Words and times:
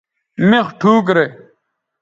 مِخ 0.49 0.67
ٹھوک 0.79 1.05
رے 1.17 1.25